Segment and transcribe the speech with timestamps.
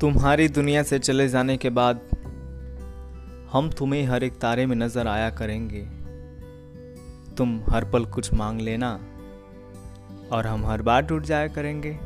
[0.00, 2.00] तुम्हारी दुनिया से चले जाने के बाद
[3.52, 5.80] हम तुम्हें हर एक तारे में नज़र आया करेंगे।
[7.34, 8.90] तुम हर पल कुछ मांग लेना
[10.32, 11.98] और हम हर बार टूट जाया करेंगे।